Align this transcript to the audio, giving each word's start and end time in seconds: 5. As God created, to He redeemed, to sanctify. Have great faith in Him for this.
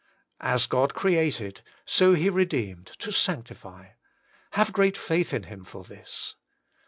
5. 0.41 0.53
As 0.55 0.65
God 0.65 0.95
created, 0.95 1.61
to 1.85 2.13
He 2.13 2.27
redeemed, 2.27 2.87
to 2.97 3.11
sanctify. 3.11 3.89
Have 4.53 4.73
great 4.73 4.97
faith 4.97 5.31
in 5.31 5.43
Him 5.43 5.63
for 5.63 5.83
this. 5.83 6.33